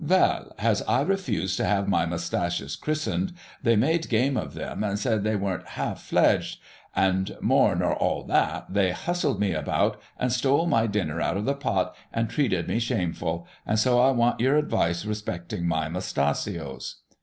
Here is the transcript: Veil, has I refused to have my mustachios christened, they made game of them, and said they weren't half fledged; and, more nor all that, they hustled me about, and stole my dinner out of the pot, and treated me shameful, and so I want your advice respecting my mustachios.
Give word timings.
Veil, 0.03 0.51
has 0.57 0.81
I 0.87 1.01
refused 1.01 1.57
to 1.57 1.65
have 1.65 1.87
my 1.87 2.07
mustachios 2.07 2.75
christened, 2.75 3.33
they 3.61 3.75
made 3.75 4.09
game 4.09 4.35
of 4.35 4.55
them, 4.55 4.83
and 4.83 4.97
said 4.97 5.23
they 5.23 5.35
weren't 5.35 5.67
half 5.77 6.01
fledged; 6.01 6.59
and, 6.95 7.37
more 7.39 7.75
nor 7.75 7.93
all 7.95 8.23
that, 8.23 8.73
they 8.73 8.93
hustled 8.93 9.39
me 9.39 9.53
about, 9.53 10.01
and 10.17 10.31
stole 10.31 10.65
my 10.65 10.87
dinner 10.87 11.21
out 11.21 11.37
of 11.37 11.45
the 11.45 11.53
pot, 11.53 11.95
and 12.11 12.31
treated 12.31 12.67
me 12.67 12.79
shameful, 12.79 13.47
and 13.63 13.77
so 13.77 13.99
I 14.01 14.09
want 14.09 14.39
your 14.39 14.57
advice 14.57 15.05
respecting 15.05 15.67
my 15.67 15.87
mustachios. 15.87 16.95